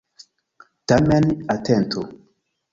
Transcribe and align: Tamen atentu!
Tamen 0.87 1.25
atentu! 1.55 1.99